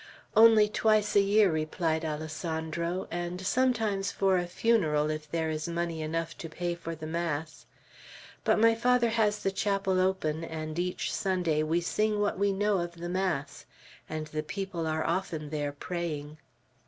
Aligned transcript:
"Only 0.35 0.67
twice 0.67 1.15
a 1.15 1.19
year," 1.21 1.51
replied 1.51 2.03
Alessandro; 2.03 3.07
"and 3.11 3.39
sometimes 3.45 4.11
for 4.11 4.39
a 4.39 4.47
funeral, 4.47 5.11
if 5.11 5.29
there 5.29 5.51
is 5.51 5.67
money 5.67 6.01
enough 6.01 6.35
to 6.39 6.49
pay 6.49 6.73
for 6.73 6.95
the 6.95 7.05
mass. 7.05 7.67
But 8.43 8.57
my 8.57 8.73
father 8.73 9.09
has 9.09 9.43
the 9.43 9.51
chapel 9.51 9.99
open, 9.99 10.43
and 10.43 10.79
each 10.79 11.13
Sunday 11.13 11.61
we 11.61 11.81
sing 11.81 12.19
what 12.19 12.39
we 12.39 12.51
know 12.51 12.79
of 12.79 12.93
the 12.93 13.09
mass; 13.09 13.67
and 14.09 14.25
the 14.25 14.41
people 14.41 14.87
are 14.87 15.05
often 15.05 15.51
there 15.51 15.71
praying." 15.71 16.39